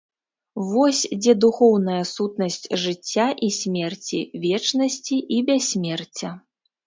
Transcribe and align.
Вось 0.69 1.01
дзе 1.23 1.33
духоўная 1.43 1.99
сутнасць 2.11 2.65
жыцця 2.85 3.27
і 3.47 3.51
смерці, 3.59 4.19
вечнасці 4.45 5.17
і 5.39 5.45
бяссмерця. 5.51 6.29